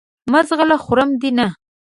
مه 0.31 0.39
ځغله 0.47 0.77
خورم 0.83 1.09
دې 1.21 1.29
نه! 1.37 1.47